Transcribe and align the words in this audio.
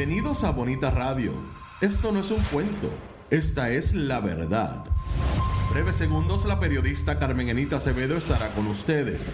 Bienvenidos 0.00 0.44
a 0.44 0.50
Bonita 0.50 0.90
Radio. 0.90 1.34
Esto 1.82 2.10
no 2.10 2.20
es 2.20 2.30
un 2.30 2.42
cuento, 2.44 2.88
esta 3.28 3.68
es 3.68 3.92
la 3.92 4.18
verdad. 4.20 4.86
Breves 5.74 5.96
segundos, 5.96 6.46
la 6.46 6.58
periodista 6.58 7.18
Carmen 7.18 7.50
Enita 7.50 7.76
Acevedo 7.76 8.16
estará 8.16 8.48
con 8.54 8.66
ustedes. 8.68 9.30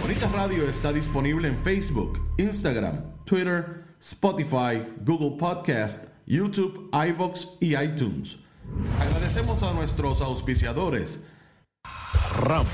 Bonita 0.00 0.28
Radio 0.28 0.68
está 0.68 0.92
disponible 0.92 1.48
en 1.48 1.58
Facebook, 1.64 2.20
Instagram, 2.36 3.24
Twitter, 3.24 3.86
Spotify, 3.98 4.86
Google 5.04 5.36
Podcast, 5.36 6.04
YouTube, 6.26 6.88
iVoox 6.92 7.48
y 7.58 7.74
iTunes. 7.74 8.38
Agradecemos 9.00 9.64
a 9.64 9.72
nuestros 9.72 10.20
auspiciadores. 10.20 11.24
RAM, 12.40 12.66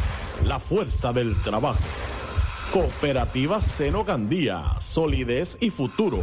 la 0.45 0.61
fuerza 0.61 1.14
del 1.14 1.41
trabajo. 1.41 1.80
Cooperativa 2.70 3.62
Seno 3.62 4.05
Gandía, 4.05 4.77
solidez 4.78 5.56
y 5.62 5.70
futuro. 5.70 6.22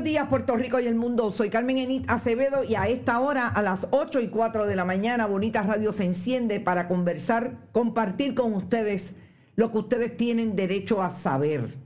Buenos 0.00 0.12
días, 0.12 0.28
Puerto 0.28 0.56
Rico 0.56 0.80
y 0.80 0.86
el 0.86 0.94
mundo. 0.94 1.30
Soy 1.30 1.50
Carmen 1.50 1.76
Enit 1.76 2.10
Acevedo 2.10 2.64
y 2.64 2.74
a 2.74 2.88
esta 2.88 3.20
hora, 3.20 3.48
a 3.48 3.60
las 3.60 3.86
8 3.90 4.20
y 4.20 4.28
4 4.28 4.66
de 4.66 4.74
la 4.74 4.86
mañana, 4.86 5.26
Bonita 5.26 5.60
Radio 5.60 5.92
se 5.92 6.06
enciende 6.06 6.58
para 6.58 6.88
conversar, 6.88 7.58
compartir 7.72 8.34
con 8.34 8.54
ustedes 8.54 9.12
lo 9.56 9.70
que 9.70 9.76
ustedes 9.76 10.16
tienen 10.16 10.56
derecho 10.56 11.02
a 11.02 11.10
saber. 11.10 11.76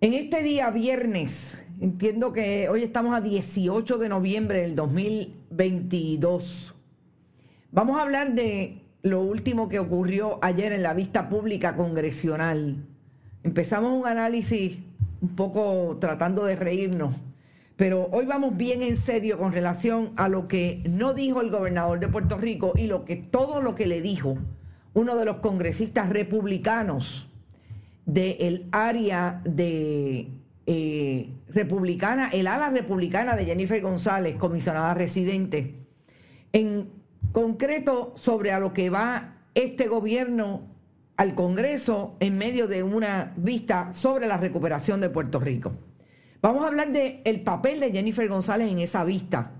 En 0.00 0.12
este 0.12 0.44
día, 0.44 0.70
viernes, 0.70 1.66
entiendo 1.80 2.32
que 2.32 2.68
hoy 2.68 2.84
estamos 2.84 3.12
a 3.12 3.20
18 3.20 3.98
de 3.98 4.08
noviembre 4.08 4.60
del 4.60 4.76
2022. 4.76 6.76
Vamos 7.72 7.98
a 7.98 8.02
hablar 8.02 8.36
de 8.36 8.84
lo 9.02 9.20
último 9.20 9.68
que 9.68 9.80
ocurrió 9.80 10.38
ayer 10.42 10.72
en 10.72 10.84
la 10.84 10.94
vista 10.94 11.28
pública 11.28 11.74
congresional. 11.74 12.86
Empezamos 13.42 13.98
un 13.98 14.06
análisis 14.06 14.78
un 15.20 15.36
poco 15.36 15.98
tratando 16.00 16.44
de 16.44 16.56
reírnos. 16.56 17.14
Pero 17.76 18.08
hoy 18.12 18.26
vamos 18.26 18.56
bien 18.56 18.82
en 18.82 18.96
serio 18.96 19.38
con 19.38 19.52
relación 19.52 20.12
a 20.16 20.28
lo 20.28 20.48
que 20.48 20.82
no 20.88 21.14
dijo 21.14 21.40
el 21.40 21.50
gobernador 21.50 21.98
de 21.98 22.08
Puerto 22.08 22.36
Rico 22.36 22.72
y 22.76 22.86
lo 22.86 23.04
que 23.04 23.16
todo 23.16 23.62
lo 23.62 23.74
que 23.74 23.86
le 23.86 24.02
dijo 24.02 24.36
uno 24.92 25.16
de 25.16 25.24
los 25.24 25.36
congresistas 25.36 26.10
republicanos 26.10 27.28
del 28.04 28.66
área 28.72 29.40
de 29.44 30.28
eh, 30.66 31.30
republicana, 31.48 32.28
el 32.32 32.46
ala 32.46 32.70
republicana 32.70 33.36
de 33.36 33.44
Jennifer 33.44 33.80
González, 33.80 34.36
comisionada 34.36 34.94
residente, 34.94 35.86
en 36.52 36.90
concreto 37.32 38.12
sobre 38.16 38.52
a 38.52 38.58
lo 38.58 38.72
que 38.72 38.90
va 38.90 39.36
este 39.54 39.86
gobierno 39.86 40.69
al 41.20 41.34
Congreso 41.34 42.16
en 42.18 42.38
medio 42.38 42.66
de 42.66 42.82
una 42.82 43.34
vista 43.36 43.92
sobre 43.92 44.26
la 44.26 44.38
recuperación 44.38 45.02
de 45.02 45.10
Puerto 45.10 45.38
Rico. 45.38 45.72
Vamos 46.40 46.64
a 46.64 46.68
hablar 46.68 46.92
del 46.92 47.20
el 47.26 47.42
papel 47.42 47.78
de 47.78 47.92
Jennifer 47.92 48.26
González 48.26 48.72
en 48.72 48.78
esa 48.78 49.04
vista. 49.04 49.52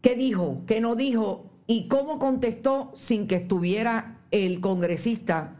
¿Qué 0.00 0.16
dijo? 0.16 0.64
¿Qué 0.66 0.80
no 0.80 0.96
dijo? 0.96 1.52
¿Y 1.68 1.86
cómo 1.86 2.18
contestó 2.18 2.92
sin 2.96 3.28
que 3.28 3.36
estuviera 3.36 4.18
el 4.32 4.60
congresista 4.60 5.54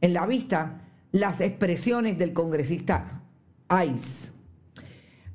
en 0.00 0.12
la 0.12 0.26
vista 0.26 0.82
las 1.10 1.40
expresiones 1.40 2.16
del 2.16 2.32
congresista 2.32 3.20
ICE? 3.68 4.30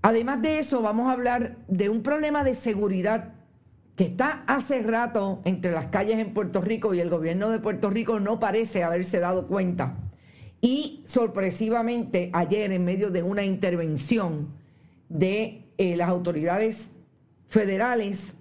Además 0.03 0.41
de 0.41 0.59
eso, 0.59 0.81
vamos 0.81 1.09
a 1.09 1.11
hablar 1.11 1.57
de 1.67 1.89
un 1.89 2.01
problema 2.01 2.45
de 2.45 2.55
seguridad 2.55 3.33
que 3.97 4.03
está 4.03 4.43
hace 4.45 4.83
rato 4.83 5.41
entre 5.43 5.71
las 5.71 5.87
calles 5.87 6.19
en 6.19 6.31
Puerto 6.31 6.61
Rico 6.61 6.93
y 6.93 6.99
el 6.99 7.09
gobierno 7.09 7.49
de 7.49 7.59
Puerto 7.59 7.89
Rico 7.89 8.19
no 8.19 8.39
parece 8.39 8.83
haberse 8.83 9.19
dado 9.19 9.47
cuenta. 9.47 9.97
Y 10.61 11.01
sorpresivamente 11.05 12.29
ayer 12.31 12.71
en 12.71 12.85
medio 12.85 13.09
de 13.09 13.23
una 13.23 13.43
intervención 13.43 14.49
de 15.09 15.65
eh, 15.79 15.97
las 15.97 16.09
autoridades 16.09 16.91
federales 17.47 18.37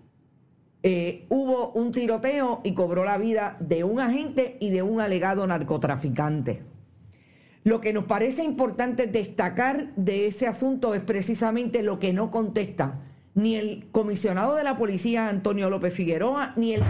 eh, 0.82 1.24
hubo 1.30 1.70
un 1.70 1.90
tiroteo 1.90 2.60
y 2.62 2.74
cobró 2.74 3.04
la 3.04 3.16
vida 3.16 3.56
de 3.58 3.82
un 3.82 3.98
agente 3.98 4.58
y 4.60 4.68
de 4.68 4.82
un 4.82 5.00
alegado 5.00 5.46
narcotraficante. 5.46 6.64
Lo 7.64 7.80
que 7.80 7.94
nos 7.94 8.04
parece 8.04 8.44
importante 8.44 9.06
destacar 9.06 9.94
de 9.96 10.26
ese 10.26 10.46
asunto 10.46 10.94
es 10.94 11.00
precisamente 11.00 11.82
lo 11.82 11.98
que 11.98 12.12
no 12.12 12.30
contesta 12.30 13.00
ni 13.36 13.54
el 13.54 13.86
comisionado 13.92 14.56
de 14.56 14.64
la 14.64 14.78
policía 14.78 15.28
Antonio 15.28 15.68
López 15.68 15.92
Figueroa, 15.92 16.54
ni 16.56 16.72
el, 16.72 16.82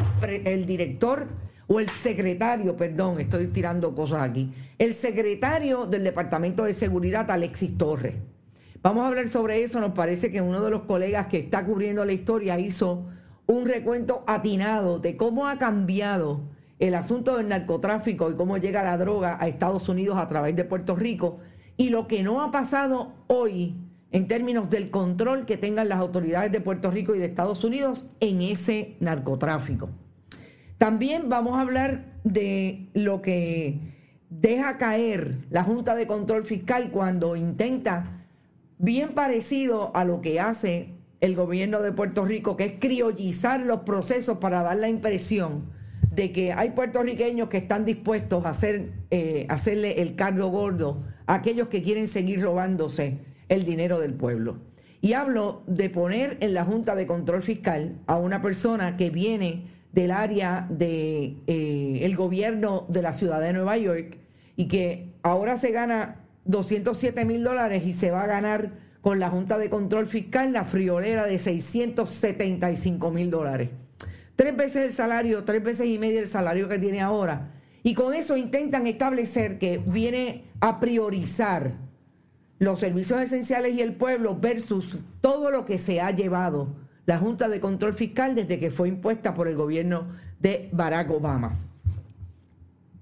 el 0.44 0.64
director 0.64 1.26
o 1.66 1.80
el 1.80 1.88
secretario, 1.88 2.76
perdón, 2.76 3.20
estoy 3.20 3.48
tirando 3.48 3.94
cosas 3.96 4.22
aquí, 4.22 4.54
el 4.78 4.94
secretario 4.94 5.86
del 5.86 6.04
Departamento 6.04 6.64
de 6.64 6.72
Seguridad, 6.72 7.28
Alexis 7.32 7.76
Torres. 7.76 8.14
Vamos 8.80 9.02
a 9.02 9.08
hablar 9.08 9.26
sobre 9.26 9.64
eso, 9.64 9.80
nos 9.80 9.92
parece 9.92 10.30
que 10.30 10.40
uno 10.40 10.62
de 10.62 10.70
los 10.70 10.82
colegas 10.82 11.26
que 11.26 11.38
está 11.38 11.64
cubriendo 11.64 12.04
la 12.04 12.12
historia 12.12 12.60
hizo 12.60 13.06
un 13.46 13.66
recuento 13.66 14.22
atinado 14.28 15.00
de 15.00 15.16
cómo 15.16 15.48
ha 15.48 15.58
cambiado 15.58 16.42
el 16.78 16.94
asunto 16.94 17.38
del 17.38 17.48
narcotráfico 17.48 18.30
y 18.30 18.36
cómo 18.36 18.58
llega 18.58 18.84
la 18.84 18.96
droga 18.96 19.36
a 19.40 19.48
Estados 19.48 19.88
Unidos 19.88 20.16
a 20.18 20.28
través 20.28 20.54
de 20.54 20.64
Puerto 20.64 20.94
Rico 20.94 21.40
y 21.76 21.88
lo 21.88 22.06
que 22.06 22.22
no 22.22 22.40
ha 22.40 22.52
pasado 22.52 23.14
hoy 23.26 23.74
en 24.12 24.26
términos 24.26 24.70
del 24.70 24.90
control 24.90 25.46
que 25.46 25.56
tengan 25.56 25.88
las 25.88 25.98
autoridades 25.98 26.52
de 26.52 26.60
Puerto 26.60 26.90
Rico 26.90 27.14
y 27.14 27.18
de 27.18 27.26
Estados 27.26 27.64
Unidos 27.64 28.08
en 28.20 28.40
ese 28.40 28.96
narcotráfico. 29.00 29.90
También 30.78 31.28
vamos 31.28 31.56
a 31.56 31.62
hablar 31.62 32.04
de 32.24 32.88
lo 32.92 33.22
que 33.22 33.80
deja 34.30 34.78
caer 34.78 35.38
la 35.50 35.62
Junta 35.62 35.94
de 35.94 36.06
Control 36.06 36.44
Fiscal 36.44 36.90
cuando 36.90 37.36
intenta, 37.36 38.26
bien 38.78 39.14
parecido 39.14 39.94
a 39.96 40.04
lo 40.04 40.20
que 40.20 40.40
hace 40.40 40.94
el 41.20 41.34
gobierno 41.34 41.80
de 41.80 41.92
Puerto 41.92 42.24
Rico, 42.24 42.56
que 42.56 42.64
es 42.64 42.72
criollizar 42.78 43.64
los 43.64 43.80
procesos 43.80 44.38
para 44.38 44.62
dar 44.62 44.76
la 44.76 44.88
impresión 44.88 45.70
de 46.10 46.32
que 46.32 46.52
hay 46.52 46.70
puertorriqueños 46.70 47.48
que 47.48 47.58
están 47.58 47.84
dispuestos 47.84 48.44
a 48.44 48.50
hacer, 48.50 48.92
eh, 49.10 49.46
hacerle 49.48 50.00
el 50.02 50.14
cargo 50.14 50.48
gordo 50.48 51.04
a 51.26 51.34
aquellos 51.34 51.68
que 51.68 51.82
quieren 51.82 52.08
seguir 52.08 52.40
robándose 52.42 53.35
el 53.48 53.64
dinero 53.64 54.00
del 54.00 54.14
pueblo. 54.14 54.58
Y 55.00 55.12
hablo 55.12 55.62
de 55.66 55.90
poner 55.90 56.38
en 56.40 56.54
la 56.54 56.64
Junta 56.64 56.94
de 56.94 57.06
Control 57.06 57.42
Fiscal 57.42 57.98
a 58.06 58.16
una 58.16 58.42
persona 58.42 58.96
que 58.96 59.10
viene 59.10 59.68
del 59.92 60.10
área 60.10 60.66
del 60.68 60.78
de, 61.46 62.04
eh, 62.04 62.14
gobierno 62.16 62.86
de 62.88 63.02
la 63.02 63.12
ciudad 63.12 63.40
de 63.40 63.52
Nueva 63.52 63.76
York 63.76 64.18
y 64.56 64.68
que 64.68 65.12
ahora 65.22 65.56
se 65.56 65.70
gana 65.70 66.24
207 66.44 67.24
mil 67.24 67.44
dólares 67.44 67.84
y 67.86 67.92
se 67.92 68.10
va 68.10 68.24
a 68.24 68.26
ganar 68.26 68.72
con 69.00 69.20
la 69.20 69.30
Junta 69.30 69.58
de 69.58 69.70
Control 69.70 70.06
Fiscal 70.06 70.52
la 70.52 70.64
friolera 70.64 71.26
de 71.26 71.38
675 71.38 73.10
mil 73.10 73.30
dólares. 73.30 73.70
Tres 74.34 74.56
veces 74.56 74.82
el 74.84 74.92
salario, 74.92 75.44
tres 75.44 75.62
veces 75.62 75.86
y 75.86 75.98
medio 75.98 76.20
el 76.20 76.26
salario 76.26 76.68
que 76.68 76.78
tiene 76.78 77.00
ahora. 77.00 77.52
Y 77.82 77.94
con 77.94 78.12
eso 78.14 78.36
intentan 78.36 78.86
establecer 78.86 79.58
que 79.58 79.80
viene 79.86 80.44
a 80.60 80.80
priorizar 80.80 81.85
los 82.58 82.80
servicios 82.80 83.20
esenciales 83.20 83.74
y 83.74 83.80
el 83.80 83.94
pueblo 83.94 84.36
versus 84.38 84.98
todo 85.20 85.50
lo 85.50 85.64
que 85.66 85.78
se 85.78 86.00
ha 86.00 86.10
llevado 86.10 86.68
la 87.06 87.18
Junta 87.18 87.48
de 87.48 87.60
Control 87.60 87.94
Fiscal 87.94 88.34
desde 88.34 88.58
que 88.58 88.70
fue 88.70 88.88
impuesta 88.88 89.34
por 89.34 89.46
el 89.48 89.56
gobierno 89.56 90.08
de 90.40 90.68
Barack 90.72 91.10
Obama. 91.10 91.56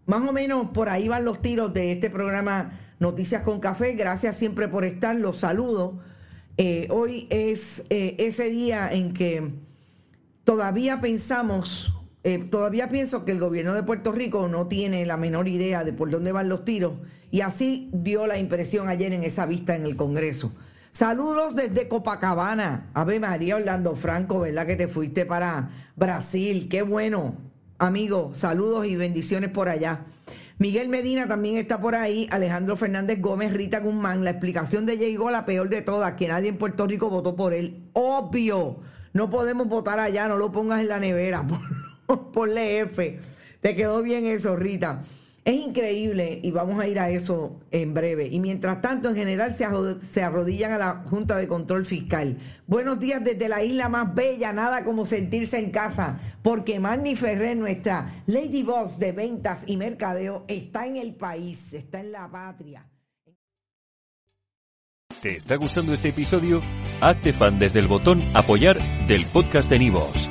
Más 0.07 0.29
o 0.29 0.33
menos 0.33 0.69
por 0.71 0.91
ahí 0.91 1.09
van 1.09 1.25
los 1.25 1.41
tiros 1.41 1.73
de 1.73 1.93
este 1.93 2.11
programa 2.11 2.79
Noticias 3.01 3.43
con 3.43 3.61
Café. 3.61 3.93
Gracias 3.93 4.37
siempre 4.37 4.69
por 4.69 4.85
estar, 4.85 5.17
los 5.17 5.39
saludo. 5.39 6.01
Eh, 6.59 6.87
hoy 6.91 7.27
es 7.31 7.87
eh, 7.89 8.17
ese 8.19 8.51
día 8.51 8.93
en 8.93 9.15
que 9.15 9.51
todavía 10.45 11.01
pensamos, 11.01 11.95
eh, 12.25 12.39
todavía 12.39 12.89
pienso 12.89 13.25
que 13.25 13.33
el 13.33 13.39
gobierno 13.39 13.75
de 13.75 13.83
Puerto 13.83 14.11
Rico 14.11 14.49
no 14.49 14.67
tiene 14.67 15.07
la 15.07 15.17
menor 15.17 15.47
idea 15.47 15.85
de 15.85 15.93
por 15.93 16.11
dónde 16.11 16.33
van 16.33 16.49
los 16.49 16.65
tiros 16.65 16.95
y 17.31 17.43
así 17.43 17.91
dio 17.93 18.27
la 18.27 18.39
impresión 18.39 18.89
ayer 18.89 19.13
en 19.13 19.25
esa 19.25 19.47
vista 19.47 19.77
en 19.77 19.85
el 19.85 19.95
Congreso. 19.95 20.53
Saludos 20.91 21.55
desde 21.55 21.89
Copacabana. 21.89 22.91
Ave 22.95 23.21
María 23.21 23.57
Orlando 23.57 23.97
Franco, 23.97 24.41
¿verdad 24.41 24.67
que 24.67 24.77
te 24.77 24.89
fuiste 24.89 25.27
para 25.27 25.71
Brasil? 25.97 26.69
Qué 26.69 26.83
bueno. 26.83 27.37
Amigo, 27.79 28.31
saludos 28.35 28.87
y 28.87 28.95
bendiciones 28.95 29.51
por 29.51 29.69
allá. 29.69 30.07
Miguel 30.59 30.89
Medina 30.89 31.27
también 31.27 31.57
está 31.57 31.81
por 31.81 31.97
ahí, 31.97 32.29
Alejandro 32.31 32.77
Fernández 32.77 33.21
Gómez, 33.21 33.53
Rita 33.53 33.81
Guzmán, 33.81 34.23
la 34.23 34.31
explicación 34.31 34.87
de 34.87 34.97
Llegó 34.97 35.33
la 35.33 35.45
peor 35.45 35.69
de 35.69 35.83
todas, 35.83 36.13
que 36.13 36.29
nadie 36.29 36.51
en 36.51 36.59
Puerto 36.59 36.87
Rico 36.87 37.11
votó 37.11 37.35
por 37.35 37.53
él. 37.53 37.91
Obvio, 37.93 38.79
no 39.13 39.31
podemos 39.31 39.67
votar 39.67 39.99
allá, 39.99 40.29
no 40.29 40.37
lo 40.37 40.53
pongas 40.53 40.81
en 40.81 40.89
la 40.89 41.01
nevera, 41.01 41.45
ponle 42.33 42.81
F. 42.81 43.19
Te 43.61 43.75
quedó 43.75 44.03
bien 44.03 44.27
eso, 44.27 44.57
Rita. 44.57 45.03
Es 45.45 45.55
increíble 45.55 46.41
y 46.43 46.51
vamos 46.53 46.81
a 46.81 46.89
ir 46.89 46.99
a 46.99 47.11
eso 47.11 47.61
en 47.71 47.93
breve. 47.93 48.29
Y 48.29 48.41
mientras 48.41 48.81
tanto, 48.81 49.11
en 49.11 49.17
general 49.17 49.55
se 49.55 50.23
arrodillan 50.23 50.73
a 50.73 50.79
la 50.79 51.05
Junta 51.11 51.37
de 51.37 51.47
Control 51.47 51.85
Fiscal. 51.85 52.39
Buenos 52.67 52.99
días 52.99 53.23
desde 53.23 53.51
la 53.51 53.63
isla 53.63 53.91
más 53.91 54.15
bella, 54.15 54.55
nada 54.55 54.85
como 54.85 55.05
sentirse 55.05 55.59
en 55.59 55.71
casa, 55.71 56.19
porque 56.43 56.81
Manny 56.81 57.15
Ferrer, 57.15 57.59
nuestra 57.59 58.23
Lady 58.25 58.63
Boss 58.63 58.99
de 58.99 59.13
ventas 59.13 59.65
y 59.67 59.77
mercadeo, 59.77 60.47
está 60.49 60.87
en 60.87 60.97
el 60.97 61.15
país, 61.15 61.75
está 61.75 62.01
en 62.01 62.13
la 62.13 62.31
patria. 62.31 62.87
¿Te 65.21 65.37
está 65.37 65.57
gustando 65.57 65.93
este 65.93 66.09
episodio? 66.09 66.63
Hazte 67.03 67.35
fan 67.35 67.59
desde 67.59 67.81
el 67.81 67.87
botón 67.87 68.23
apoyar 68.35 68.79
del 69.07 69.27
podcast 69.27 69.69
de 69.69 69.79
Nivos. 69.79 70.31